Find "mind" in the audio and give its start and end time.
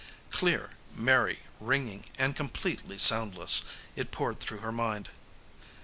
4.71-5.09